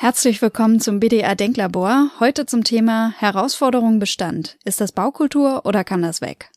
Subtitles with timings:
[0.00, 2.12] Herzlich willkommen zum BDR Denklabor.
[2.20, 4.56] Heute zum Thema Herausforderung Bestand.
[4.64, 6.52] Ist das Baukultur oder kann das weg?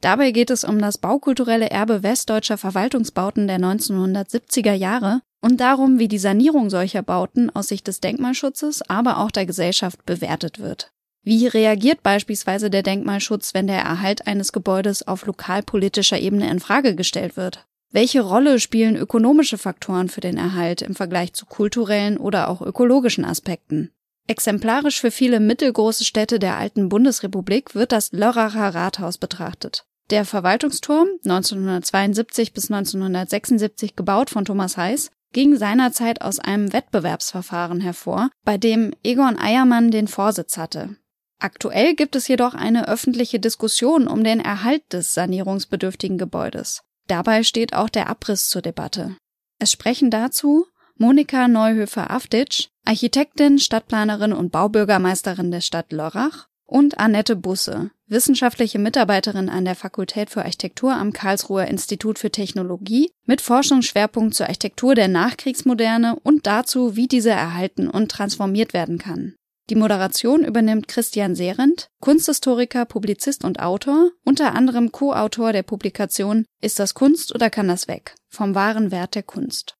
[0.00, 6.06] Dabei geht es um das baukulturelle Erbe westdeutscher Verwaltungsbauten der 1970er Jahre und darum, wie
[6.06, 10.92] die Sanierung solcher Bauten aus Sicht des Denkmalschutzes, aber auch der Gesellschaft bewertet wird.
[11.24, 16.94] Wie reagiert beispielsweise der Denkmalschutz, wenn der Erhalt eines Gebäudes auf lokalpolitischer Ebene in Frage
[16.94, 17.66] gestellt wird?
[17.94, 23.24] Welche Rolle spielen ökonomische Faktoren für den Erhalt im Vergleich zu kulturellen oder auch ökologischen
[23.24, 23.92] Aspekten?
[24.26, 29.86] Exemplarisch für viele mittelgroße Städte der alten Bundesrepublik wird das Lörracher Rathaus betrachtet.
[30.10, 38.28] Der Verwaltungsturm, 1972 bis 1976 gebaut von Thomas Heiß, ging seinerzeit aus einem Wettbewerbsverfahren hervor,
[38.44, 40.96] bei dem Egon Eiermann den Vorsitz hatte.
[41.38, 46.82] Aktuell gibt es jedoch eine öffentliche Diskussion um den Erhalt des sanierungsbedürftigen Gebäudes.
[47.06, 49.16] Dabei steht auch der Abriss zur Debatte.
[49.58, 50.66] Es sprechen dazu
[50.96, 59.64] Monika Neuhöfer-Afditsch, Architektin, Stadtplanerin und Baubürgermeisterin der Stadt Lörrach und Annette Busse, wissenschaftliche Mitarbeiterin an
[59.64, 66.16] der Fakultät für Architektur am Karlsruher Institut für Technologie mit Forschungsschwerpunkt zur Architektur der Nachkriegsmoderne
[66.22, 69.34] und dazu, wie diese erhalten und transformiert werden kann.
[69.70, 76.78] Die Moderation übernimmt Christian Serendt, Kunsthistoriker, Publizist und Autor, unter anderem Co-Autor der Publikation Ist
[76.78, 78.14] das Kunst oder kann das weg?
[78.28, 79.76] Vom wahren Wert der Kunst.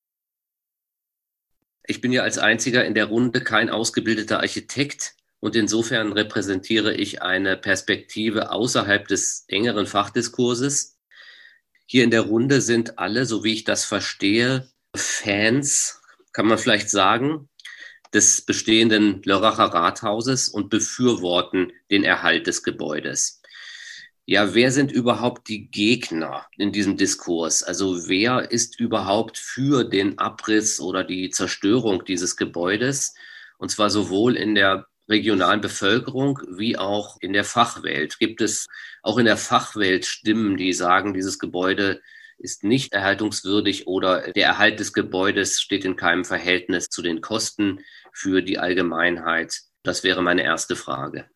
[1.87, 7.21] Ich bin ja als einziger in der Runde kein ausgebildeter Architekt und insofern repräsentiere ich
[7.21, 10.99] eine Perspektive außerhalb des engeren Fachdiskurses.
[11.85, 16.01] Hier in der Runde sind alle, so wie ich das verstehe, Fans,
[16.33, 17.51] kann man vielleicht sagen,
[18.15, 23.43] des bestehenden Lörracher Rathauses und befürworten den Erhalt des Gebäudes.
[24.27, 27.63] Ja, wer sind überhaupt die Gegner in diesem Diskurs?
[27.63, 33.15] Also wer ist überhaupt für den Abriss oder die Zerstörung dieses Gebäudes?
[33.59, 38.19] Und zwar sowohl in der regionalen Bevölkerung wie auch in der Fachwelt.
[38.19, 38.67] Gibt es
[39.03, 42.01] auch in der Fachwelt Stimmen, die sagen, dieses Gebäude
[42.39, 47.81] ist nicht erhaltungswürdig oder der Erhalt des Gebäudes steht in keinem Verhältnis zu den Kosten
[48.15, 49.61] für die Allgemeinheit?
[49.83, 51.27] Das wäre meine erste Frage.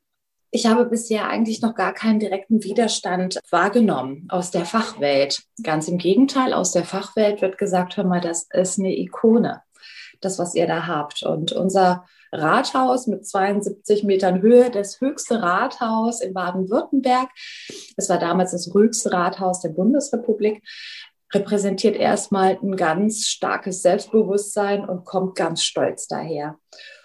[0.50, 5.42] Ich habe bisher eigentlich noch gar keinen direkten Widerstand wahrgenommen aus der Fachwelt.
[5.62, 9.62] Ganz im Gegenteil, aus der Fachwelt wird gesagt, hör mal, das ist eine Ikone,
[10.22, 11.22] das, was ihr da habt.
[11.22, 17.28] Und unser Rathaus mit 72 Metern Höhe, das höchste Rathaus in Baden-Württemberg.
[17.96, 20.62] Es war damals das höchste Rathaus der Bundesrepublik
[21.32, 26.58] repräsentiert erstmal ein ganz starkes Selbstbewusstsein und kommt ganz stolz daher.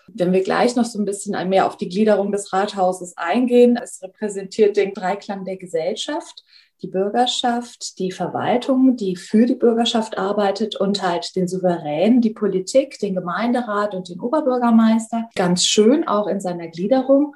[0.07, 4.01] Wenn wir gleich noch so ein bisschen mehr auf die Gliederung des Rathauses eingehen, es
[4.01, 6.44] repräsentiert den Dreiklang der Gesellschaft
[6.84, 13.00] die Bürgerschaft, die Verwaltung, die für die Bürgerschaft arbeitet und halt den Souverän, die Politik,
[13.00, 15.29] den Gemeinderat und den Oberbürgermeister.
[15.35, 17.35] Ganz schön auch in seiner Gliederung.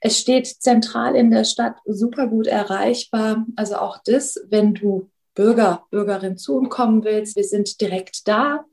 [0.00, 3.46] Es steht zentral in der Stadt, super gut erreichbar.
[3.56, 8.64] Also auch das, wenn du Bürger, Bürgerin zu uns kommen willst, wir sind direkt da.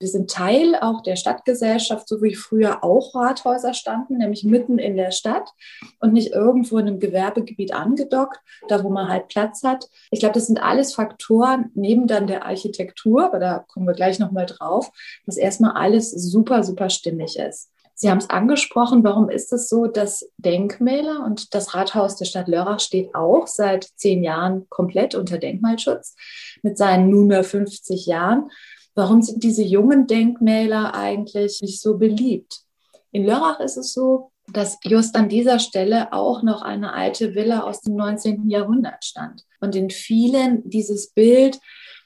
[0.00, 4.96] Wir sind Teil auch der Stadtgesellschaft, so wie früher auch Rathäuser standen, nämlich mitten in
[4.96, 5.50] der Stadt
[6.00, 8.38] und nicht irgendwo in einem Gewerbegebiet angedockt,
[8.68, 9.90] da wo man halt Platz hat.
[10.10, 14.18] Ich glaube, das sind alles Faktoren neben dann der Architektur, aber da kommen wir gleich
[14.18, 14.90] nochmal drauf,
[15.26, 17.70] dass erstmal alles super, super stimmig ist.
[18.00, 22.48] Sie haben es angesprochen, warum ist es so, dass Denkmäler und das Rathaus der Stadt
[22.48, 26.16] Lörrach steht auch seit zehn Jahren komplett unter Denkmalschutz
[26.62, 28.50] mit seinen nunmehr 50 Jahren.
[28.94, 32.60] Warum sind diese jungen Denkmäler eigentlich nicht so beliebt?
[33.12, 37.64] In Lörrach ist es so, dass just an dieser Stelle auch noch eine alte Villa
[37.64, 38.48] aus dem 19.
[38.48, 39.44] Jahrhundert stand.
[39.60, 41.60] Und in vielen dieses Bild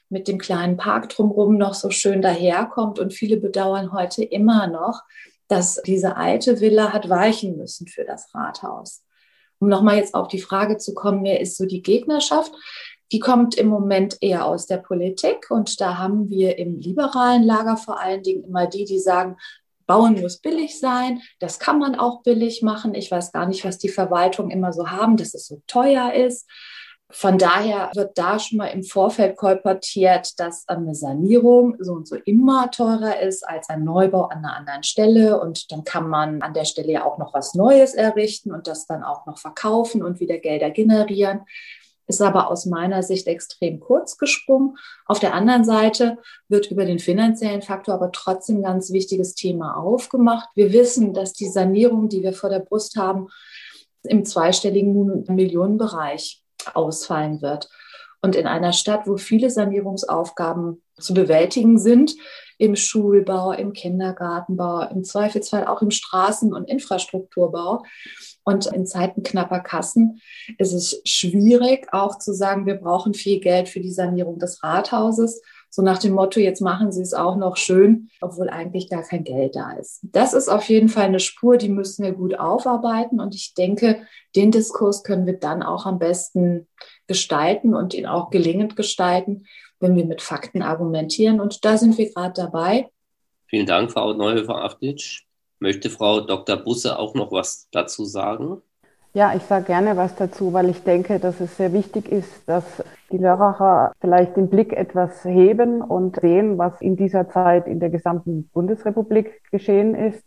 [0.09, 2.99] mit dem kleinen Park drumherum noch so schön daherkommt.
[2.99, 5.03] Und viele bedauern heute immer noch,
[5.47, 9.03] dass diese alte Villa hat weichen müssen für das Rathaus.
[9.59, 12.51] Um nochmal jetzt auf die Frage zu kommen, wer ist so die Gegnerschaft?
[13.11, 17.77] Die kommt im Moment eher aus der Politik und da haben wir im liberalen Lager
[17.77, 19.37] vor allen Dingen immer die, die sagen,
[19.85, 22.95] Bauen muss billig sein, das kann man auch billig machen.
[22.95, 26.49] Ich weiß gar nicht, was die Verwaltung immer so haben, dass es so teuer ist.
[27.17, 32.17] Von daher wird da schon mal im Vorfeld kolportiert, dass eine Sanierung so und so
[32.17, 35.39] immer teurer ist als ein Neubau an einer anderen Stelle.
[35.39, 38.85] Und dann kann man an der Stelle ja auch noch was Neues errichten und das
[38.85, 41.45] dann auch noch verkaufen und wieder Gelder generieren
[42.07, 44.77] ist aber aus meiner Sicht extrem kurz gesprungen.
[45.07, 50.49] Auf der anderen Seite wird über den finanziellen Faktor aber trotzdem ganz wichtiges Thema aufgemacht.
[50.53, 53.29] Wir wissen, dass die Sanierung, die wir vor der Brust haben,
[54.03, 57.69] im zweistelligen Millionenbereich ausfallen wird.
[58.21, 62.15] Und in einer Stadt, wo viele Sanierungsaufgaben zu bewältigen sind,
[62.57, 67.83] im Schulbau, im Kindergartenbau, im Zweifelsfall auch im Straßen- und Infrastrukturbau.
[68.43, 70.21] Und in Zeiten knapper Kassen
[70.57, 75.41] ist es schwierig, auch zu sagen, wir brauchen viel Geld für die Sanierung des Rathauses.
[75.75, 79.25] So nach dem Motto, jetzt machen Sie es auch noch schön, obwohl eigentlich gar kein
[79.25, 79.99] Geld da ist.
[80.03, 83.19] Das ist auf jeden Fall eine Spur, die müssen wir gut aufarbeiten.
[83.19, 84.07] Und ich denke,
[84.37, 86.69] den Diskurs können wir dann auch am besten
[87.07, 89.47] gestalten und ihn auch gelingend gestalten,
[89.81, 91.41] wenn wir mit Fakten argumentieren.
[91.41, 92.87] Und da sind wir gerade dabei.
[93.47, 95.25] Vielen Dank, Frau Neuhöfer-Afditsch.
[95.59, 96.55] Möchte Frau Dr.
[96.55, 98.61] Busse auch noch was dazu sagen?
[99.15, 102.83] Ja, ich sage gerne was dazu, weil ich denke, dass es sehr wichtig ist, dass
[103.13, 107.89] die Lörracher vielleicht den Blick etwas heben und sehen, was in dieser Zeit in der
[107.89, 110.21] gesamten Bundesrepublik geschehen ist.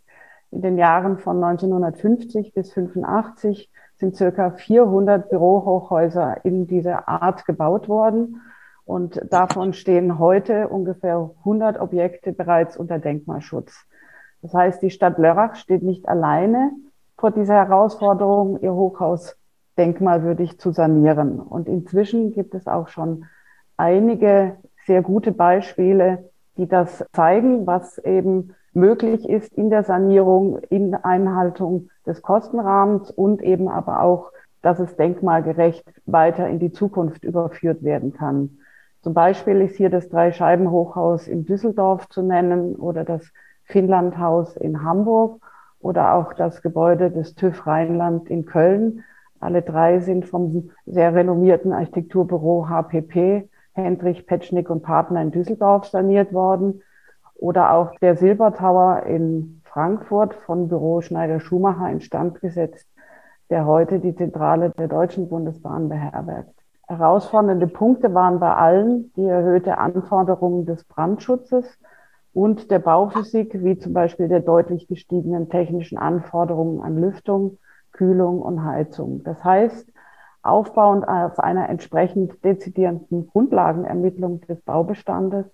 [0.49, 7.89] In den Jahren von 1950 bis 85 sind circa 400 Bürohochhäuser in dieser Art gebaut
[7.89, 8.41] worden.
[8.85, 13.85] Und davon stehen heute ungefähr 100 Objekte bereits unter Denkmalschutz.
[14.41, 16.71] Das heißt, die Stadt Lörrach steht nicht alleine
[17.19, 19.35] vor dieser Herausforderung, ihr Hochhaus
[19.77, 21.39] denkmalwürdig zu sanieren.
[21.39, 23.25] Und inzwischen gibt es auch schon
[23.77, 30.95] einige sehr gute Beispiele, die das zeigen, was eben möglich ist in der Sanierung, in
[30.95, 34.31] Einhaltung des Kostenrahmens und eben aber auch,
[34.61, 38.57] dass es denkmalgerecht weiter in die Zukunft überführt werden kann.
[39.01, 43.31] Zum Beispiel ist hier das Dreischeibenhochhaus in Düsseldorf zu nennen oder das
[43.63, 45.41] Finnlandhaus in Hamburg
[45.79, 49.03] oder auch das Gebäude des TÜV Rheinland in Köln.
[49.39, 56.33] Alle drei sind vom sehr renommierten Architekturbüro HPP, Hendrich, Petschnick und Partner in Düsseldorf saniert
[56.33, 56.81] worden.
[57.35, 62.87] Oder auch der Silbertower in Frankfurt von Büro Schneider-Schumacher instand gesetzt,
[63.49, 66.53] der heute die Zentrale der Deutschen Bundesbahn beherbergt.
[66.87, 71.79] Herausfordernde Punkte waren bei allen die erhöhte Anforderungen des Brandschutzes
[72.33, 77.57] und der Bauphysik, wie zum Beispiel der deutlich gestiegenen technischen Anforderungen an Lüftung,
[77.91, 79.23] Kühlung und Heizung.
[79.23, 79.91] Das heißt,
[80.43, 85.45] aufbauend auf einer entsprechend dezidierenden Grundlagenermittlung des Baubestandes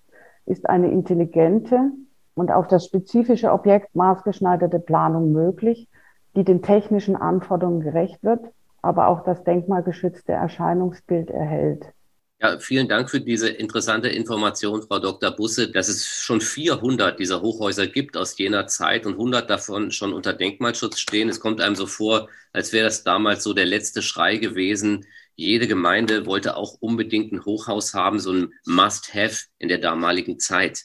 [0.44, 1.90] ist eine intelligente
[2.34, 5.88] und auf das spezifische Objekt maßgeschneiderte Planung möglich,
[6.36, 8.44] die den technischen Anforderungen gerecht wird,
[8.82, 11.92] aber auch das denkmalgeschützte Erscheinungsbild erhält.
[12.38, 15.30] Ja, vielen Dank für diese interessante Information, Frau Dr.
[15.30, 20.12] Busse, dass es schon 400 dieser Hochhäuser gibt aus jener Zeit und 100 davon schon
[20.12, 21.30] unter Denkmalschutz stehen.
[21.30, 25.06] Es kommt einem so vor, als wäre das damals so der letzte Schrei gewesen.
[25.34, 30.84] Jede Gemeinde wollte auch unbedingt ein Hochhaus haben, so ein Must-Have in der damaligen Zeit.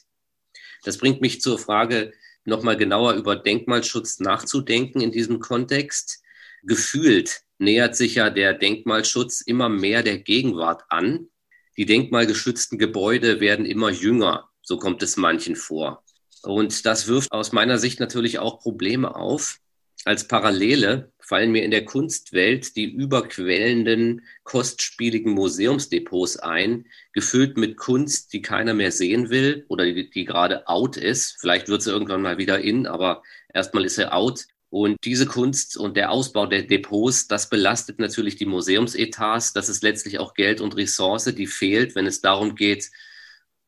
[0.84, 2.12] Das bringt mich zur Frage,
[2.44, 6.22] nochmal genauer über Denkmalschutz nachzudenken in diesem Kontext.
[6.62, 11.28] Gefühlt nähert sich ja der Denkmalschutz immer mehr der Gegenwart an.
[11.76, 16.04] Die denkmalgeschützten Gebäude werden immer jünger, so kommt es manchen vor.
[16.42, 19.58] Und das wirft aus meiner Sicht natürlich auch Probleme auf.
[20.04, 28.32] Als Parallele fallen mir in der Kunstwelt die überquellenden, kostspieligen Museumsdepots ein, gefüllt mit Kunst,
[28.32, 31.36] die keiner mehr sehen will oder die, die gerade out ist.
[31.40, 33.22] Vielleicht wird sie irgendwann mal wieder in, aber
[33.54, 34.46] erstmal ist sie out.
[34.72, 39.52] Und diese Kunst und der Ausbau der Depots, das belastet natürlich die Museumsetats.
[39.52, 42.90] Das ist letztlich auch Geld und Ressource, die fehlt, wenn es darum geht,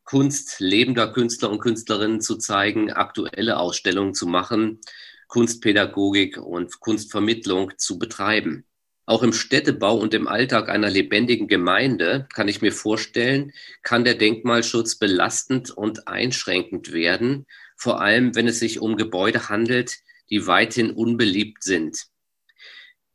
[0.05, 4.81] Kunst lebender Künstler und Künstlerinnen zu zeigen, aktuelle Ausstellungen zu machen,
[5.29, 8.65] Kunstpädagogik und Kunstvermittlung zu betreiben.
[9.05, 14.15] Auch im Städtebau und im Alltag einer lebendigen Gemeinde kann ich mir vorstellen, kann der
[14.15, 17.45] Denkmalschutz belastend und einschränkend werden,
[17.77, 19.99] vor allem wenn es sich um Gebäude handelt,
[20.31, 22.07] die weithin unbeliebt sind.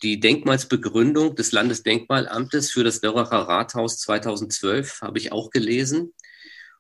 [0.01, 6.13] Die Denkmalsbegründung des Landesdenkmalamtes für das Dörracher Rathaus 2012 habe ich auch gelesen.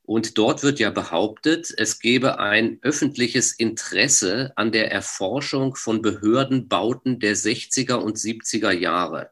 [0.03, 7.19] Und dort wird ja behauptet, es gebe ein öffentliches Interesse an der Erforschung von Behördenbauten
[7.19, 9.31] der 60er und 70er Jahre.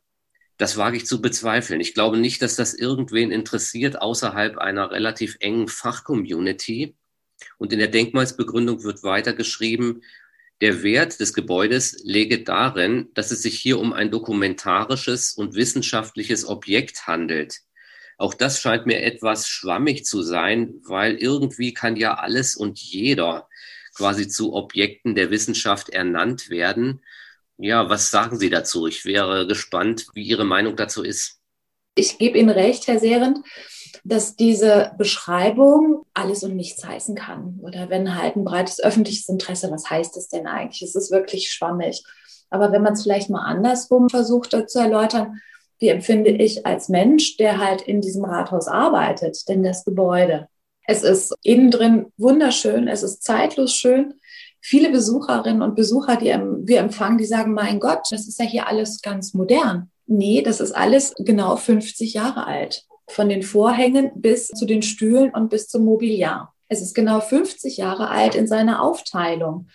[0.58, 1.80] Das wage ich zu bezweifeln.
[1.80, 6.96] Ich glaube nicht, dass das irgendwen interessiert außerhalb einer relativ engen Fachcommunity.
[7.58, 10.02] Und in der Denkmalsbegründung wird weiter geschrieben,
[10.62, 16.48] der Wert des Gebäudes läge darin, dass es sich hier um ein dokumentarisches und wissenschaftliches
[16.48, 17.60] Objekt handelt.
[18.18, 23.48] Auch das scheint mir etwas schwammig zu sein, weil irgendwie kann ja alles und jeder
[23.96, 27.02] quasi zu Objekten der Wissenschaft ernannt werden.
[27.58, 28.88] Ja, was sagen Sie dazu?
[28.88, 31.40] Ich wäre gespannt, wie Ihre Meinung dazu ist.
[31.96, 33.40] Ich gebe Ihnen recht, Herr Sehrend
[34.04, 37.60] dass diese Beschreibung alles und nichts heißen kann.
[37.62, 40.82] Oder wenn halt ein breites öffentliches Interesse, was heißt das denn eigentlich?
[40.82, 42.04] Es ist wirklich schwammig.
[42.50, 45.42] Aber wenn man es vielleicht mal andersrum versucht zu erläutern,
[45.80, 50.48] wie empfinde ich als Mensch, der halt in diesem Rathaus arbeitet, denn das Gebäude?
[50.86, 54.16] Es ist innen drin wunderschön, es ist zeitlos schön.
[54.62, 58.68] Viele Besucherinnen und Besucher, die wir empfangen, die sagen, mein Gott, das ist ja hier
[58.68, 59.92] alles ganz modern.
[60.08, 62.86] Nee, das ist alles genau 50 Jahre alt.
[63.10, 66.54] Von den Vorhängen bis zu den Stühlen und bis zum Mobiliar.
[66.70, 69.68] Es ist genau 50 Jahre alt in seiner Aufteilung.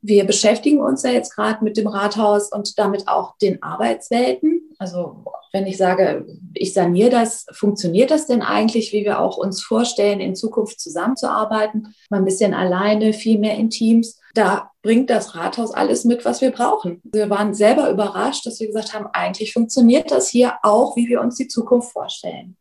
[0.00, 4.62] Wir beschäftigen uns ja jetzt gerade mit dem Rathaus und damit auch den Arbeitswelten.
[4.78, 9.62] Also wenn ich sage, ich saniere das, funktioniert das denn eigentlich, wie wir auch uns
[9.62, 11.94] vorstellen, in Zukunft zusammenzuarbeiten?
[12.10, 14.20] Mal ein bisschen alleine, viel mehr in Teams.
[14.34, 17.00] Da bringt das Rathaus alles mit, was wir brauchen.
[17.04, 21.20] Wir waren selber überrascht, dass wir gesagt haben, eigentlich funktioniert das hier auch, wie wir
[21.20, 22.56] uns die Zukunft vorstellen.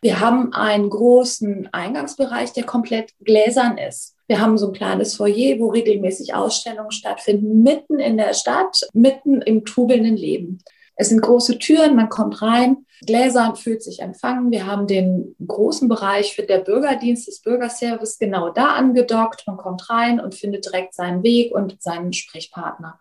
[0.00, 4.14] Wir haben einen großen Eingangsbereich, der komplett gläsern ist.
[4.28, 9.40] Wir haben so ein kleines Foyer, wo regelmäßig Ausstellungen stattfinden, mitten in der Stadt, mitten
[9.42, 10.58] im trubelnden Leben.
[11.00, 14.50] Es sind große Türen, man kommt rein, gläsern, fühlt sich empfangen.
[14.50, 19.44] Wir haben den großen Bereich für der Bürgerdienst, des Bürgerservice genau da angedockt.
[19.46, 22.98] Man kommt rein und findet direkt seinen Weg und seinen Sprechpartner.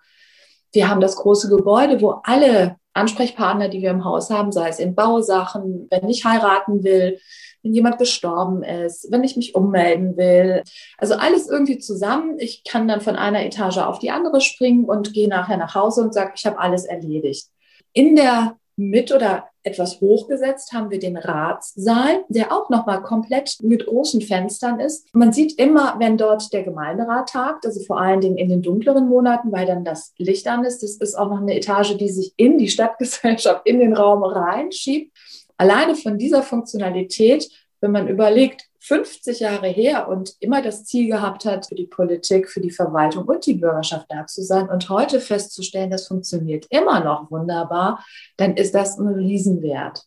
[0.71, 4.79] Wir haben das große Gebäude, wo alle Ansprechpartner, die wir im Haus haben, sei es
[4.79, 7.19] in Bausachen, wenn ich heiraten will,
[7.63, 10.63] wenn jemand gestorben ist, wenn ich mich ummelden will.
[10.97, 12.39] Also alles irgendwie zusammen.
[12.39, 16.01] Ich kann dann von einer Etage auf die andere springen und gehe nachher nach Hause
[16.01, 17.47] und sage, ich habe alles erledigt.
[17.93, 23.85] In der mit oder etwas hochgesetzt haben wir den Ratssaal, der auch nochmal komplett mit
[23.85, 25.13] großen Fenstern ist.
[25.13, 29.09] Man sieht immer, wenn dort der Gemeinderat tagt, also vor allen Dingen in den dunkleren
[29.09, 30.83] Monaten, weil dann das Licht an ist.
[30.83, 35.11] Das ist auch noch eine Etage, die sich in die Stadtgesellschaft, in den Raum reinschiebt.
[35.57, 37.49] Alleine von dieser Funktionalität,
[37.81, 42.49] wenn man überlegt, 50 Jahre her und immer das Ziel gehabt hat, für die Politik,
[42.49, 47.03] für die Verwaltung und die Bürgerschaft da zu sein und heute festzustellen, das funktioniert immer
[47.03, 48.05] noch wunderbar,
[48.37, 50.03] dann ist das ein Riesenwert.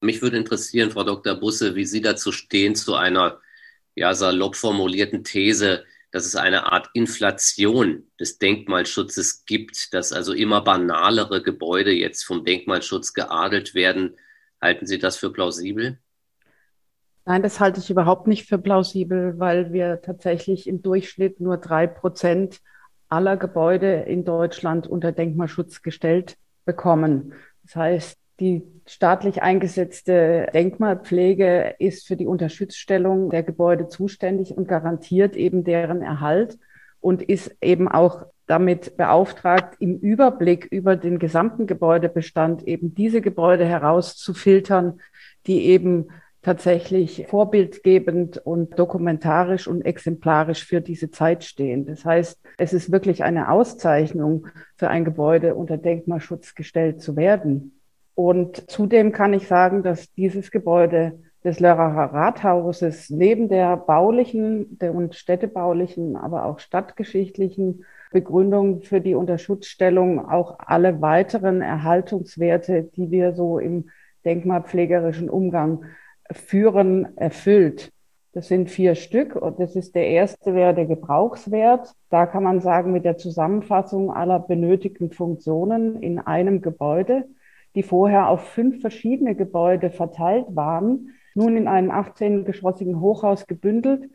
[0.00, 1.36] Mich würde interessieren, Frau Dr.
[1.36, 3.38] Busse, wie Sie dazu stehen, zu einer
[3.94, 10.62] ja, salopp formulierten These, dass es eine Art Inflation des Denkmalschutzes gibt, dass also immer
[10.62, 14.16] banalere Gebäude jetzt vom Denkmalschutz geadelt werden.
[14.60, 15.98] Halten Sie das für plausibel?
[17.30, 21.86] Nein, das halte ich überhaupt nicht für plausibel, weil wir tatsächlich im Durchschnitt nur drei
[21.86, 22.60] Prozent
[23.08, 27.34] aller Gebäude in Deutschland unter Denkmalschutz gestellt bekommen.
[27.62, 35.36] Das heißt, die staatlich eingesetzte Denkmalpflege ist für die Unterstützstellung der Gebäude zuständig und garantiert
[35.36, 36.58] eben deren Erhalt
[36.98, 43.66] und ist eben auch damit beauftragt, im Überblick über den gesamten Gebäudebestand eben diese Gebäude
[43.66, 45.00] herauszufiltern,
[45.46, 46.08] die eben
[46.42, 51.86] tatsächlich vorbildgebend und dokumentarisch und exemplarisch für diese Zeit stehen.
[51.86, 57.78] Das heißt, es ist wirklich eine Auszeichnung für ein Gebäude unter Denkmalschutz gestellt zu werden.
[58.14, 65.14] Und zudem kann ich sagen, dass dieses Gebäude des Lörracher Rathauses neben der baulichen und
[65.14, 73.58] städtebaulichen, aber auch stadtgeschichtlichen Begründung für die Unterschutzstellung auch alle weiteren Erhaltungswerte, die wir so
[73.58, 73.90] im
[74.24, 75.84] denkmalpflegerischen Umgang
[76.32, 77.92] Führen erfüllt.
[78.32, 81.92] Das sind vier Stück und das ist der erste wäre der Gebrauchswert.
[82.10, 87.24] Da kann man sagen, mit der Zusammenfassung aller benötigten Funktionen in einem Gebäude,
[87.74, 94.08] die vorher auf fünf verschiedene Gebäude verteilt waren, nun in einem 18-geschossigen Hochhaus gebündelt,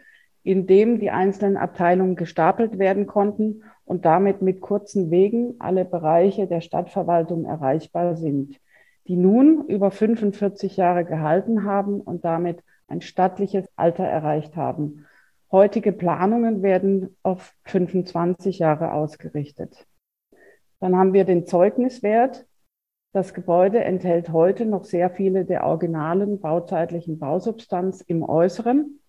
[0.43, 6.47] in dem die einzelnen Abteilungen gestapelt werden konnten und damit mit kurzen Wegen alle Bereiche
[6.47, 8.59] der Stadtverwaltung erreichbar sind
[9.07, 15.05] die nun über 45 Jahre gehalten haben und damit ein stattliches Alter erreicht haben.
[15.51, 19.87] Heutige Planungen werden auf 25 Jahre ausgerichtet.
[20.79, 22.45] Dann haben wir den Zeugniswert.
[23.13, 28.99] Das Gebäude enthält heute noch sehr viele der originalen bauzeitlichen Bausubstanz im Äußeren,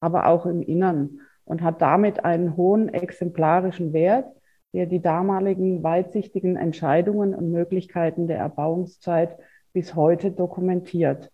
[0.00, 4.26] aber auch im Innern und hat damit einen hohen exemplarischen Wert,
[4.74, 9.38] der die damaligen weitsichtigen Entscheidungen und Möglichkeiten der Erbauungszeit
[9.72, 11.30] bis heute dokumentiert.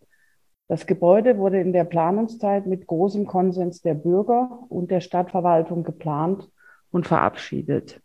[0.69, 6.51] Das Gebäude wurde in der Planungszeit mit großem Konsens der Bürger und der Stadtverwaltung geplant
[6.91, 8.03] und verabschiedet.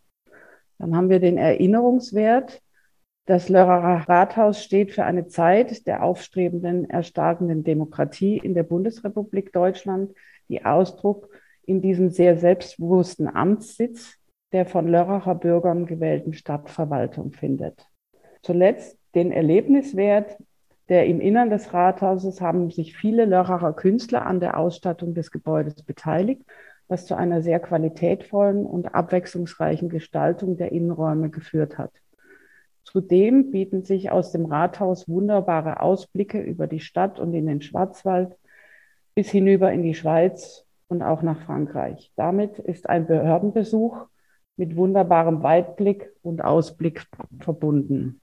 [0.78, 2.62] Dann haben wir den Erinnerungswert.
[3.26, 10.14] Das Lörrerer Rathaus steht für eine Zeit der aufstrebenden, erstarkenden Demokratie in der Bundesrepublik Deutschland,
[10.48, 11.28] die Ausdruck
[11.66, 14.18] in diesem sehr selbstbewussten Amtssitz
[14.52, 17.86] der von Lörracher Bürgern gewählten Stadtverwaltung findet.
[18.42, 20.36] Zuletzt den Erlebniswert,
[20.88, 25.82] der im Innern des Rathauses haben sich viele Lörracher Künstler an der Ausstattung des Gebäudes
[25.82, 26.42] beteiligt,
[26.88, 31.90] was zu einer sehr qualitätvollen und abwechslungsreichen Gestaltung der Innenräume geführt hat.
[32.84, 38.36] Zudem bieten sich aus dem Rathaus wunderbare Ausblicke über die Stadt und in den Schwarzwald
[39.16, 42.12] bis hinüber in die Schweiz und auch nach Frankreich.
[42.14, 44.06] Damit ist ein Behördenbesuch
[44.56, 47.06] mit wunderbarem Weitblick und Ausblick
[47.40, 48.20] verbunden.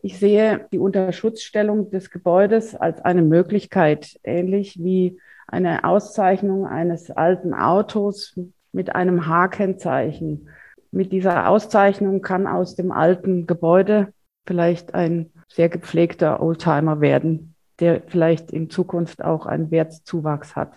[0.00, 7.52] Ich sehe die Unterschutzstellung des Gebäudes als eine Möglichkeit, ähnlich wie eine Auszeichnung eines alten
[7.52, 8.38] Autos
[8.72, 10.48] mit einem H-Kennzeichen.
[10.92, 14.12] Mit dieser Auszeichnung kann aus dem alten Gebäude
[14.46, 20.72] vielleicht ein sehr gepflegter Oldtimer werden, der vielleicht in Zukunft auch einen Wertzuwachs hat.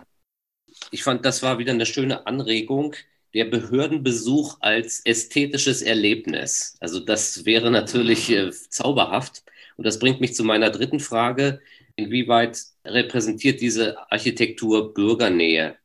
[0.90, 2.96] Ich fand, das war wieder eine schöne Anregung,
[3.34, 6.76] der Behördenbesuch als ästhetisches Erlebnis.
[6.80, 9.44] Also das wäre natürlich äh, zauberhaft.
[9.78, 11.62] Und das bringt mich zu meiner dritten Frage.
[11.96, 15.76] Inwieweit repräsentiert diese Architektur Bürgernähe?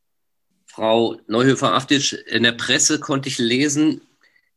[0.65, 4.01] Frau Neuhöfer-Aftisch, in der Presse konnte ich lesen,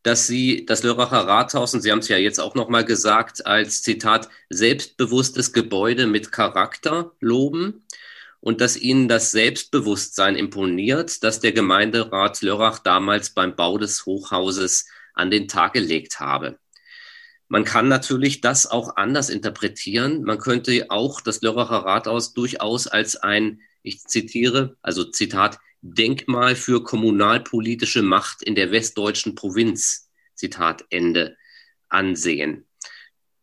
[0.03, 3.83] dass Sie das Lörracher Rathaus, und Sie haben es ja jetzt auch nochmal gesagt, als
[3.83, 7.85] Zitat selbstbewusstes Gebäude mit Charakter loben
[8.41, 14.87] und dass ihnen das Selbstbewusstsein imponiert, das der Gemeinderat Lörrach damals beim Bau des Hochhauses
[15.15, 16.59] an den Tag gelegt habe.
[17.49, 20.23] Man kann natürlich das auch anders interpretieren.
[20.23, 26.85] Man könnte auch das Lörracher Rathaus durchaus als ein, ich zitiere, also Zitat, Denkmal für
[26.85, 31.37] kommunalpolitische Macht in der westdeutschen Provinz, Zitat Ende,
[31.89, 32.67] ansehen.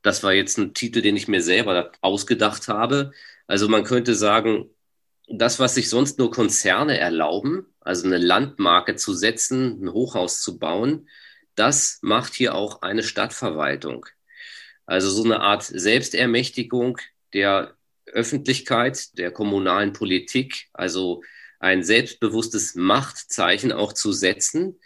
[0.03, 3.11] Das war jetzt ein Titel, den ich mir selber ausgedacht habe.
[3.47, 4.69] Also man könnte sagen,
[5.27, 10.57] das, was sich sonst nur Konzerne erlauben, also eine Landmarke zu setzen, ein Hochhaus zu
[10.57, 11.09] bauen,
[11.55, 14.05] das macht hier auch eine Stadtverwaltung.
[14.85, 16.97] Also so eine Art Selbstermächtigung
[17.33, 21.23] der Öffentlichkeit, der kommunalen Politik, also
[21.59, 24.79] ein selbstbewusstes Machtzeichen auch zu setzen.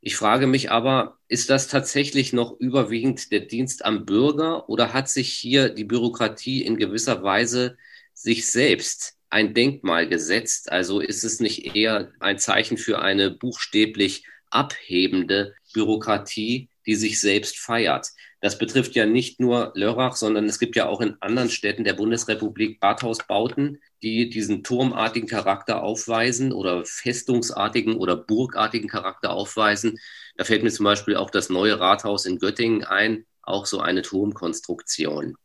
[0.00, 5.08] Ich frage mich aber, ist das tatsächlich noch überwiegend der Dienst am Bürger oder hat
[5.08, 7.76] sich hier die Bürokratie in gewisser Weise
[8.14, 10.70] sich selbst ein Denkmal gesetzt.
[10.70, 17.58] Also ist es nicht eher ein Zeichen für eine buchstäblich abhebende Bürokratie, die sich selbst
[17.58, 18.08] feiert.
[18.40, 21.94] Das betrifft ja nicht nur Lörrach, sondern es gibt ja auch in anderen Städten der
[21.94, 29.98] Bundesrepublik Rathausbauten, die diesen turmartigen Charakter aufweisen oder festungsartigen oder burgartigen Charakter aufweisen.
[30.36, 34.02] Da fällt mir zum Beispiel auch das neue Rathaus in Göttingen ein, auch so eine
[34.02, 35.36] Turmkonstruktion.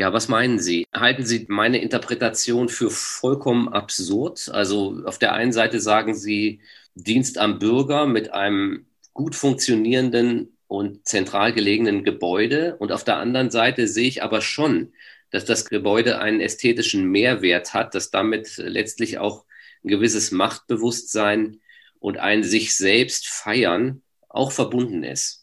[0.00, 0.86] Ja, was meinen Sie?
[0.94, 4.48] Halten Sie meine Interpretation für vollkommen absurd?
[4.48, 6.62] Also auf der einen Seite sagen Sie
[6.94, 13.50] Dienst am Bürger mit einem gut funktionierenden und zentral gelegenen Gebäude und auf der anderen
[13.50, 14.94] Seite sehe ich aber schon,
[15.32, 19.44] dass das Gebäude einen ästhetischen Mehrwert hat, dass damit letztlich auch
[19.84, 21.60] ein gewisses Machtbewusstsein
[21.98, 25.39] und ein sich selbst feiern auch verbunden ist.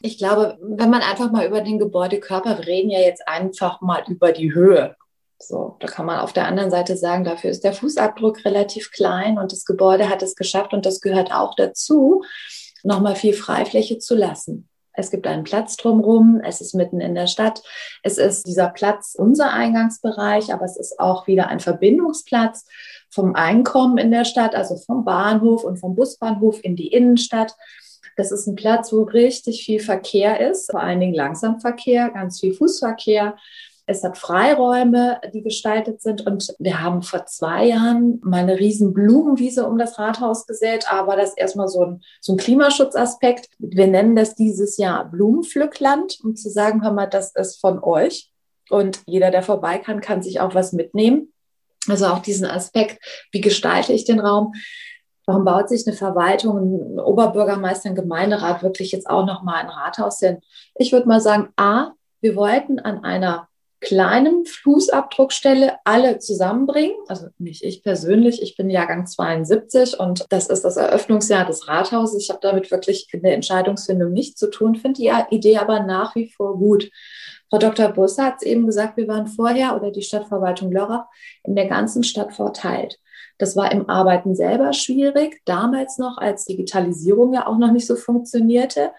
[0.00, 4.04] Ich glaube, wenn man einfach mal über den Gebäudekörper, wir reden ja jetzt einfach mal
[4.08, 4.94] über die Höhe.
[5.38, 9.38] So, da kann man auf der anderen Seite sagen, dafür ist der Fußabdruck relativ klein
[9.38, 12.22] und das Gebäude hat es geschafft und das gehört auch dazu,
[12.82, 14.68] nochmal viel Freifläche zu lassen.
[14.96, 17.62] Es gibt einen Platz drumherum, es ist mitten in der Stadt.
[18.02, 22.64] Es ist dieser Platz unser Eingangsbereich, aber es ist auch wieder ein Verbindungsplatz
[23.10, 27.54] vom Einkommen in der Stadt, also vom Bahnhof und vom Busbahnhof in die Innenstadt.
[28.16, 32.54] Das ist ein Platz, wo richtig viel Verkehr ist, vor allen Dingen Langsamverkehr, ganz viel
[32.54, 33.36] Fußverkehr.
[33.88, 36.26] Es hat Freiräume, die gestaltet sind.
[36.26, 40.90] Und wir haben vor zwei Jahren mal eine riesen Blumenwiese um das Rathaus gesät.
[40.90, 43.48] Aber das ist erstmal so ein, so ein Klimaschutzaspekt.
[43.58, 48.32] Wir nennen das dieses Jahr Blumenpflückland, um zu sagen, hör mal, das ist von euch.
[48.70, 51.32] Und jeder, der vorbei kann, kann sich auch was mitnehmen.
[51.88, 52.98] Also auch diesen Aspekt,
[53.30, 54.52] wie gestalte ich den Raum?
[55.26, 60.20] Warum baut sich eine Verwaltung, ein Oberbürgermeister, ein Gemeinderat wirklich jetzt auch nochmal ein Rathaus
[60.20, 60.38] hin?
[60.76, 63.48] Ich würde mal sagen, A, wir wollten an einer
[63.80, 66.96] kleinen Fußabdruckstelle alle zusammenbringen.
[67.08, 72.22] Also nicht ich persönlich, ich bin Jahrgang 72 und das ist das Eröffnungsjahr des Rathauses.
[72.22, 76.14] Ich habe damit wirklich in der Entscheidungsfindung nichts zu tun, finde die Idee aber nach
[76.14, 76.90] wie vor gut.
[77.50, 77.88] Frau Dr.
[77.88, 81.06] Busse hat es eben gesagt, wir waren vorher oder die Stadtverwaltung Lörrach
[81.44, 82.98] in der ganzen Stadt verteilt.
[83.38, 87.96] Das war im Arbeiten selber schwierig, damals noch, als Digitalisierung ja auch noch nicht so
[87.96, 88.92] funktionierte,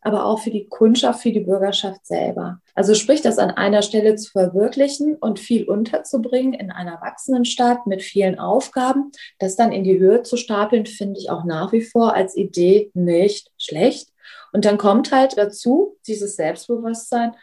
[0.00, 2.60] aber auch für die Kundschaft, für die Bürgerschaft selber.
[2.74, 7.86] Also sprich, das an einer Stelle zu verwirklichen und viel unterzubringen in einer wachsenden Stadt
[7.86, 11.82] mit vielen Aufgaben, das dann in die Höhe zu stapeln, finde ich auch nach wie
[11.82, 14.10] vor als Idee nicht schlecht.
[14.52, 17.34] Und dann kommt halt dazu dieses Selbstbewusstsein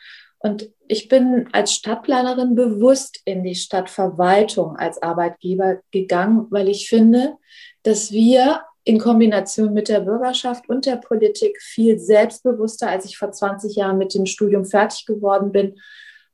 [0.44, 7.38] und ich bin als Stadtplanerin bewusst in die Stadtverwaltung als Arbeitgeber gegangen, weil ich finde,
[7.84, 13.32] dass wir in Kombination mit der Bürgerschaft und der Politik viel selbstbewusster, als ich vor
[13.32, 15.80] 20 Jahren mit dem Studium fertig geworden bin,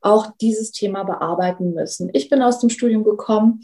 [0.00, 2.08] auch dieses Thema bearbeiten müssen.
[2.14, 3.62] Ich bin aus dem Studium gekommen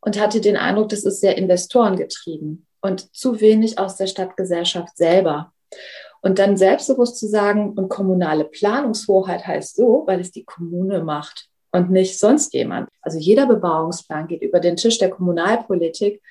[0.00, 5.52] und hatte den Eindruck, das ist sehr investorengetrieben und zu wenig aus der Stadtgesellschaft selber.
[6.22, 11.48] Und dann selbstbewusst zu sagen, und kommunale Planungshoheit heißt so, weil es die Kommune macht
[11.72, 12.88] und nicht sonst jemand.
[13.00, 16.22] Also jeder Bebauungsplan geht über den Tisch der Kommunalpolitik.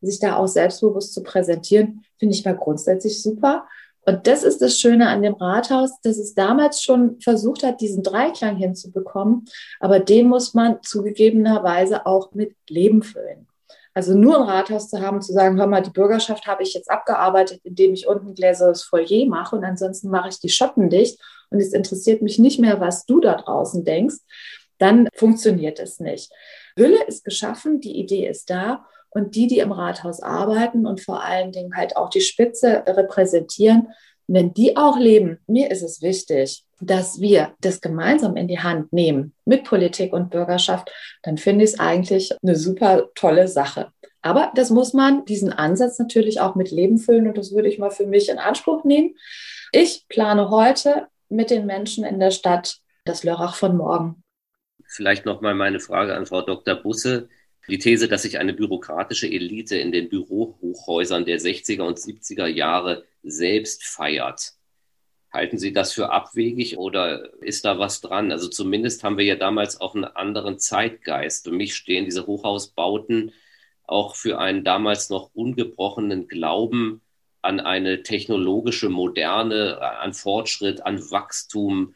[0.00, 3.66] Sich da auch selbstbewusst zu präsentieren, finde ich mal grundsätzlich super.
[4.04, 8.02] Und das ist das Schöne an dem Rathaus, dass es damals schon versucht hat, diesen
[8.02, 9.44] Dreiklang hinzubekommen.
[9.78, 13.46] Aber den muss man zugegebenerweise auch mit Leben füllen.
[13.94, 16.90] Also nur ein Rathaus zu haben, zu sagen, hör mal, die Bürgerschaft habe ich jetzt
[16.90, 21.60] abgearbeitet, indem ich unten gläsernes Foyer mache und ansonsten mache ich die Schotten dicht und
[21.60, 24.16] es interessiert mich nicht mehr, was du da draußen denkst,
[24.78, 26.32] dann funktioniert es nicht.
[26.76, 31.22] Hülle ist geschaffen, die Idee ist da und die, die im Rathaus arbeiten und vor
[31.22, 33.88] allen Dingen halt auch die Spitze repräsentieren,
[34.26, 38.92] wenn die auch leben, mir ist es wichtig, dass wir das gemeinsam in die Hand
[38.92, 40.90] nehmen mit Politik und Bürgerschaft,
[41.22, 43.92] dann finde ich es eigentlich eine super tolle Sache.
[44.20, 47.78] Aber das muss man, diesen Ansatz natürlich auch mit Leben füllen und das würde ich
[47.78, 49.16] mal für mich in Anspruch nehmen.
[49.72, 54.22] Ich plane heute mit den Menschen in der Stadt das Lörrach von morgen.
[54.86, 56.76] Vielleicht nochmal meine Frage an Frau Dr.
[56.76, 57.28] Busse.
[57.68, 63.04] Die These, dass sich eine bürokratische Elite in den Bürohochhäusern der 60er und 70er Jahre
[63.22, 64.54] selbst feiert.
[65.32, 68.32] Halten Sie das für abwegig oder ist da was dran?
[68.32, 71.44] Also zumindest haben wir ja damals auch einen anderen Zeitgeist.
[71.44, 73.32] Für mich stehen diese Hochhausbauten
[73.84, 77.00] auch für einen damals noch ungebrochenen Glauben
[77.40, 81.94] an eine technologische Moderne, an Fortschritt, an Wachstum.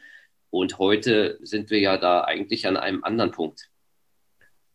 [0.50, 3.68] Und heute sind wir ja da eigentlich an einem anderen Punkt.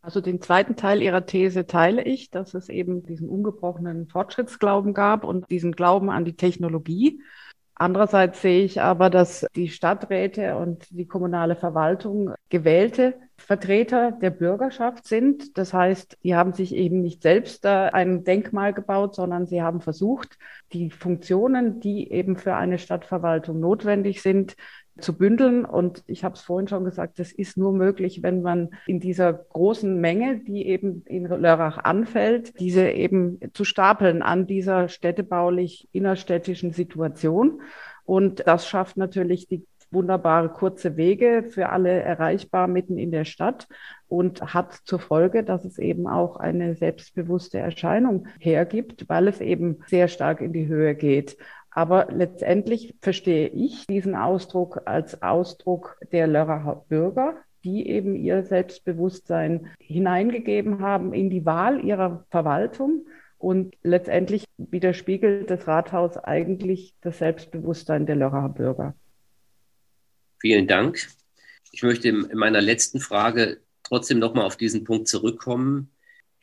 [0.04, 5.24] Also den zweiten Teil Ihrer These teile ich, dass es eben diesen ungebrochenen Fortschrittsglauben gab
[5.24, 7.22] und diesen Glauben an die Technologie.
[7.76, 15.08] Andererseits sehe ich aber, dass die Stadträte und die kommunale Verwaltung gewählte Vertreter der Bürgerschaft
[15.08, 15.58] sind.
[15.58, 20.38] Das heißt, die haben sich eben nicht selbst ein Denkmal gebaut, sondern sie haben versucht,
[20.74, 24.56] die Funktionen, die eben für eine Stadtverwaltung notwendig sind,
[25.00, 25.66] zu bündeln.
[25.66, 29.34] Und ich habe es vorhin schon gesagt, das ist nur möglich, wenn man in dieser
[29.34, 36.72] großen Menge, die eben in Lörrach anfällt, diese eben zu stapeln an dieser städtebaulich innerstädtischen
[36.72, 37.62] Situation.
[38.04, 43.68] Und das schafft natürlich die wunderbare kurze Wege für alle erreichbar mitten in der Stadt
[44.08, 49.80] und hat zur Folge, dass es eben auch eine selbstbewusste Erscheinung hergibt, weil es eben
[49.88, 51.38] sehr stark in die Höhe geht.
[51.72, 59.68] Aber letztendlich verstehe ich diesen Ausdruck als Ausdruck der Lörracher Bürger, die eben ihr Selbstbewusstsein
[59.80, 63.06] hineingegeben haben in die Wahl ihrer Verwaltung.
[63.38, 68.96] Und letztendlich widerspiegelt das Rathaus eigentlich das Selbstbewusstsein der Lörracher Bürger.
[70.40, 71.08] Vielen Dank.
[71.72, 75.91] Ich möchte in meiner letzten Frage trotzdem nochmal auf diesen Punkt zurückkommen.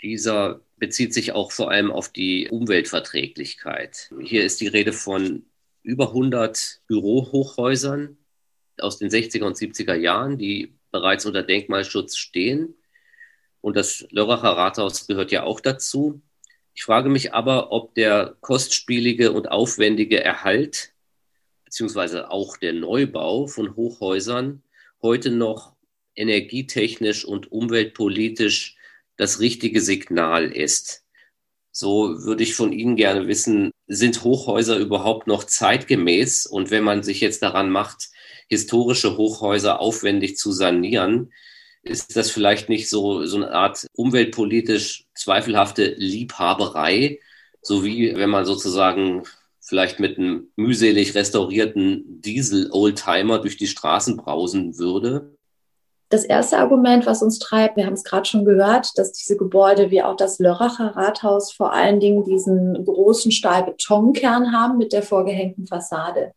[0.02, 4.12] Dieser bezieht sich auch vor allem auf die Umweltverträglichkeit.
[4.22, 5.44] Hier ist die Rede von
[5.82, 8.16] über 100 Bürohochhäusern
[8.78, 12.74] aus den 60er und 70er Jahren, die bereits unter Denkmalschutz stehen.
[13.60, 16.22] Und das Lörracher Rathaus gehört ja auch dazu.
[16.74, 20.92] Ich frage mich aber, ob der kostspielige und aufwendige Erhalt
[21.68, 24.62] beziehungsweise auch der Neubau von Hochhäusern
[25.02, 25.74] heute noch
[26.14, 28.77] energietechnisch und umweltpolitisch
[29.18, 31.04] das richtige Signal ist.
[31.70, 36.46] So würde ich von Ihnen gerne wissen, sind Hochhäuser überhaupt noch zeitgemäß?
[36.46, 38.08] Und wenn man sich jetzt daran macht,
[38.48, 41.32] historische Hochhäuser aufwendig zu sanieren,
[41.82, 47.20] ist das vielleicht nicht so, so eine Art umweltpolitisch zweifelhafte Liebhaberei,
[47.62, 49.24] so wie wenn man sozusagen
[49.60, 55.37] vielleicht mit einem mühselig restaurierten Diesel-Oldtimer durch die Straßen brausen würde?
[56.10, 59.90] Das erste Argument, was uns treibt, wir haben es gerade schon gehört, dass diese Gebäude
[59.90, 65.66] wie auch das Lörracher Rathaus vor allen Dingen diesen großen Stahlbetonkern haben mit der vorgehängten
[65.66, 66.32] Fassade.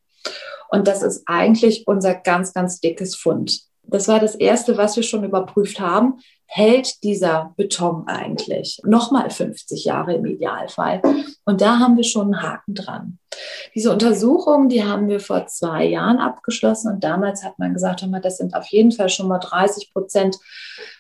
[0.69, 3.61] Und das ist eigentlich unser ganz, ganz dickes Fund.
[3.83, 6.19] Das war das Erste, was wir schon überprüft haben
[6.53, 8.81] hält dieser Beton eigentlich?
[8.83, 11.01] Nochmal 50 Jahre im Idealfall.
[11.45, 13.19] Und da haben wir schon einen Haken dran.
[13.73, 18.35] Diese Untersuchungen, die haben wir vor zwei Jahren abgeschlossen und damals hat man gesagt, das
[18.35, 20.39] sind auf jeden Fall schon mal 30 Prozent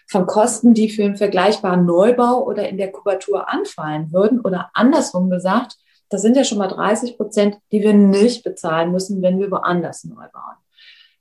[0.07, 4.39] von Kosten, die für einen vergleichbaren Neubau oder in der Kubatur anfallen würden.
[4.39, 5.75] Oder andersrum gesagt,
[6.07, 10.05] das sind ja schon mal 30 Prozent, die wir nicht bezahlen müssen, wenn wir woanders
[10.05, 10.60] neu bauen.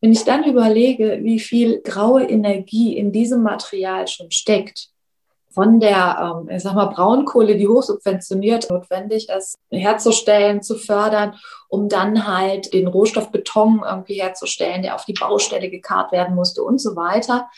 [0.00, 4.90] Wenn ich dann überlege, wie viel graue Energie in diesem Material schon steckt,
[5.52, 11.34] von der, ähm, ich sag mal, Braunkohle, die hochsubventioniert notwendig ist, herzustellen, zu fördern,
[11.68, 16.62] um dann halt den Rohstoff Beton irgendwie herzustellen, der auf die Baustelle gekarrt werden musste
[16.62, 17.50] und so weiter,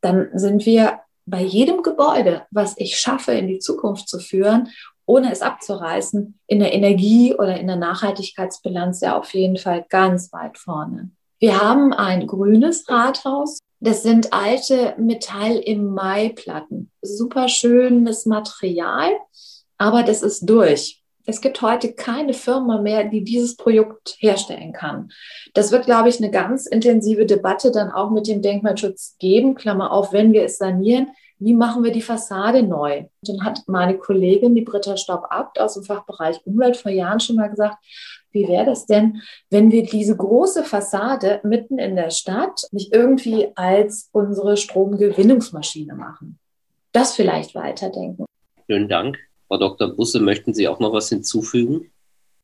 [0.00, 4.68] dann sind wir bei jedem Gebäude, was ich schaffe, in die Zukunft zu führen,
[5.06, 10.32] ohne es abzureißen, in der Energie oder in der Nachhaltigkeitsbilanz ja auf jeden Fall ganz
[10.32, 11.10] weit vorne.
[11.44, 13.58] Wir haben ein grünes Rathaus.
[13.78, 16.90] Das sind alte Metall-im-Mai-Platten.
[17.02, 19.10] Super schönes Material,
[19.76, 21.02] aber das ist durch.
[21.26, 25.10] Es gibt heute keine Firma mehr, die dieses Projekt herstellen kann.
[25.52, 29.54] Das wird, glaube ich, eine ganz intensive Debatte dann auch mit dem Denkmalschutz geben.
[29.54, 31.08] Klammer auf, wenn wir es sanieren,
[31.44, 33.00] wie machen wir die Fassade neu?
[33.00, 37.36] Und dann hat meine Kollegin, die Britta Staub-Abt aus dem Fachbereich Umwelt vor Jahren schon
[37.36, 37.76] mal gesagt,
[38.32, 43.48] wie wäre das denn, wenn wir diese große Fassade mitten in der Stadt nicht irgendwie
[43.54, 46.38] als unsere Stromgewinnungsmaschine machen?
[46.92, 48.24] Das vielleicht weiterdenken.
[48.66, 49.18] Vielen Dank.
[49.48, 49.94] Frau Dr.
[49.94, 51.90] Busse, möchten Sie auch noch was hinzufügen?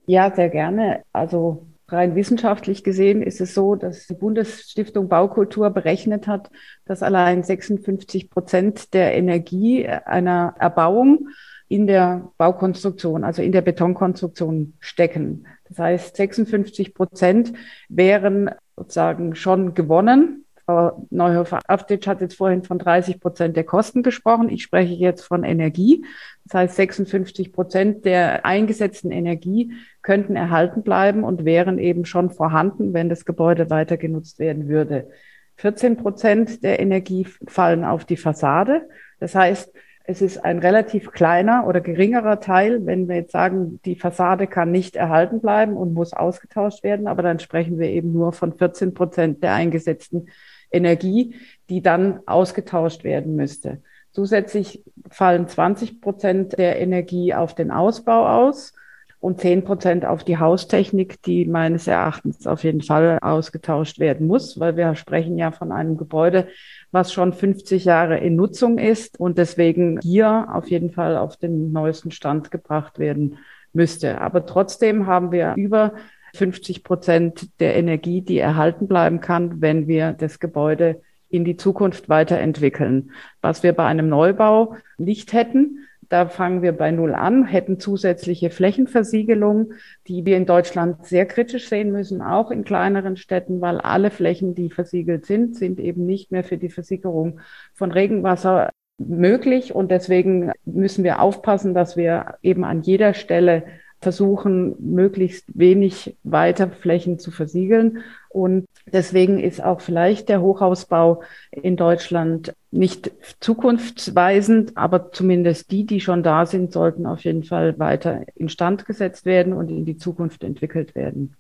[0.07, 1.03] Ja, sehr gerne.
[1.13, 6.51] Also rein wissenschaftlich gesehen ist es so, dass die Bundesstiftung Baukultur berechnet hat,
[6.85, 11.29] dass allein 56 Prozent der Energie einer Erbauung
[11.69, 15.47] in der Baukonstruktion, also in der Betonkonstruktion stecken.
[15.69, 17.53] Das heißt, 56 Prozent
[17.89, 20.45] wären sozusagen schon gewonnen.
[20.71, 24.49] Frau Neuhofer-Aftic hat jetzt vorhin von 30 Prozent der Kosten gesprochen.
[24.49, 26.05] Ich spreche jetzt von Energie.
[26.45, 32.95] Das heißt, 56 Prozent der eingesetzten Energie könnten erhalten bleiben und wären eben schon vorhanden,
[32.95, 35.09] wenn das Gebäude weiter genutzt werden würde.
[35.57, 38.89] 14 Prozent der Energie fallen auf die Fassade.
[39.19, 39.73] Das heißt,
[40.05, 44.71] es ist ein relativ kleiner oder geringerer Teil, wenn wir jetzt sagen, die Fassade kann
[44.71, 48.95] nicht erhalten bleiben und muss ausgetauscht werden, aber dann sprechen wir eben nur von 14
[48.95, 50.27] Prozent der eingesetzten
[50.71, 51.35] Energie,
[51.69, 53.83] die dann ausgetauscht werden müsste.
[54.13, 58.73] Zusätzlich fallen 20 Prozent der Energie auf den Ausbau aus
[59.21, 64.59] und 10 Prozent auf die Haustechnik, die meines Erachtens auf jeden Fall ausgetauscht werden muss,
[64.59, 66.49] weil wir sprechen ja von einem Gebäude,
[66.91, 71.71] was schon 50 Jahre in Nutzung ist und deswegen hier auf jeden Fall auf den
[71.71, 73.39] neuesten Stand gebracht werden
[73.73, 74.21] müsste.
[74.21, 75.93] Aber trotzdem haben wir über
[76.35, 82.09] 50 Prozent der Energie, die erhalten bleiben kann, wenn wir das Gebäude in die Zukunft
[82.09, 83.13] weiterentwickeln.
[83.41, 88.51] Was wir bei einem Neubau nicht hätten, da fangen wir bei Null an, hätten zusätzliche
[88.51, 89.75] Flächenversiegelung,
[90.09, 94.57] die wir in Deutschland sehr kritisch sehen müssen, auch in kleineren Städten, weil alle Flächen,
[94.57, 97.39] die versiegelt sind, sind eben nicht mehr für die Versiegerung
[97.75, 99.73] von Regenwasser möglich.
[99.73, 103.63] Und deswegen müssen wir aufpassen, dass wir eben an jeder Stelle
[104.01, 108.03] versuchen, möglichst wenig Weiterflächen zu versiegeln.
[108.29, 113.11] Und deswegen ist auch vielleicht der Hochhausbau in Deutschland nicht
[113.41, 119.27] zukunftsweisend, aber zumindest die, die schon da sind, sollten auf jeden Fall weiter instand gesetzt
[119.27, 121.37] werden und in die Zukunft entwickelt werden.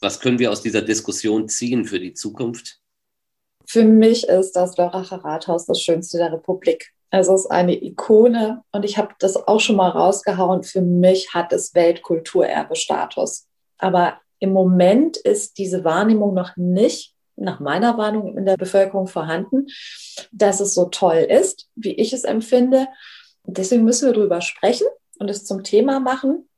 [0.00, 2.80] Was können wir aus dieser Diskussion ziehen für die Zukunft?
[3.66, 6.94] Für mich ist das Lörracher Rathaus das Schönste der Republik.
[7.10, 10.62] Also es ist eine Ikone und ich habe das auch schon mal rausgehauen.
[10.62, 13.46] Für mich hat es Weltkulturerbe-Status.
[13.78, 19.66] Aber im Moment ist diese Wahrnehmung noch nicht nach meiner Warnung in der Bevölkerung vorhanden,
[20.32, 22.88] dass es so toll ist, wie ich es empfinde.
[23.44, 24.86] Deswegen müssen wir darüber sprechen
[25.18, 26.48] und es zum Thema machen,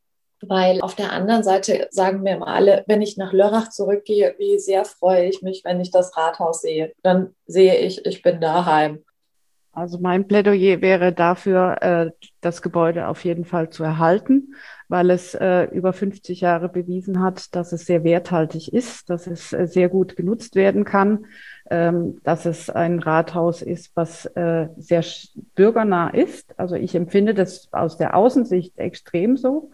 [0.40, 4.58] weil auf der anderen Seite sagen mir immer alle, wenn ich nach Lörrach zurückgehe, wie
[4.58, 6.92] sehr freue ich mich, wenn ich das Rathaus sehe.
[7.02, 9.04] Dann sehe ich, ich bin daheim.
[9.72, 14.54] Also mein Plädoyer wäre dafür, äh, das Gebäude auf jeden Fall zu erhalten,
[14.88, 19.52] weil es äh, über 50 Jahre bewiesen hat, dass es sehr werthaltig ist, dass es
[19.52, 21.26] äh, sehr gut genutzt werden kann,
[21.70, 24.22] ähm, dass es ein Rathaus ist, was
[24.76, 25.04] sehr
[25.54, 26.58] bürgernah ist.
[26.58, 29.70] Also ich empfinde das aus der Außensicht extrem so